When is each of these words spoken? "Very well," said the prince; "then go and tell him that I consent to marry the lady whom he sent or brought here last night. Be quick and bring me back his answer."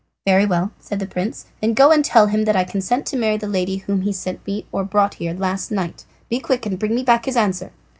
"Very 0.25 0.47
well," 0.47 0.71
said 0.79 0.97
the 0.97 1.05
prince; 1.05 1.45
"then 1.61 1.75
go 1.75 1.91
and 1.91 2.03
tell 2.03 2.25
him 2.25 2.45
that 2.45 2.55
I 2.55 2.63
consent 2.63 3.05
to 3.05 3.15
marry 3.17 3.37
the 3.37 3.45
lady 3.45 3.77
whom 3.77 4.01
he 4.01 4.11
sent 4.11 4.39
or 4.71 4.83
brought 4.83 5.13
here 5.13 5.35
last 5.35 5.69
night. 5.71 6.05
Be 6.27 6.39
quick 6.39 6.65
and 6.65 6.79
bring 6.79 6.95
me 6.95 7.03
back 7.03 7.25
his 7.25 7.37
answer." 7.37 7.71